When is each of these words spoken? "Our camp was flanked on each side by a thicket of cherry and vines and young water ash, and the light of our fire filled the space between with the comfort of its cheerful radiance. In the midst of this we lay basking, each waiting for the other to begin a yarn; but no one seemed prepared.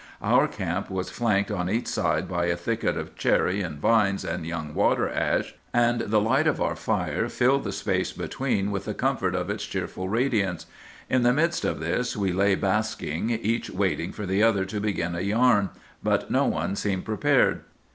"Our 0.23 0.47
camp 0.47 0.89
was 0.89 1.11
flanked 1.11 1.51
on 1.51 1.69
each 1.69 1.85
side 1.87 2.27
by 2.27 2.45
a 2.47 2.57
thicket 2.57 2.97
of 2.97 3.15
cherry 3.15 3.61
and 3.61 3.77
vines 3.77 4.25
and 4.25 4.47
young 4.47 4.73
water 4.73 5.07
ash, 5.07 5.53
and 5.75 6.01
the 6.01 6.19
light 6.19 6.47
of 6.47 6.59
our 6.59 6.75
fire 6.75 7.29
filled 7.29 7.65
the 7.65 7.71
space 7.71 8.11
between 8.11 8.71
with 8.71 8.85
the 8.85 8.95
comfort 8.95 9.35
of 9.35 9.51
its 9.51 9.63
cheerful 9.63 10.09
radiance. 10.09 10.65
In 11.07 11.21
the 11.21 11.31
midst 11.33 11.63
of 11.65 11.79
this 11.79 12.17
we 12.17 12.31
lay 12.31 12.55
basking, 12.55 13.29
each 13.29 13.69
waiting 13.69 14.11
for 14.11 14.25
the 14.25 14.41
other 14.41 14.65
to 14.65 14.79
begin 14.79 15.13
a 15.13 15.21
yarn; 15.21 15.69
but 16.01 16.31
no 16.31 16.47
one 16.47 16.75
seemed 16.75 17.05
prepared. 17.05 17.61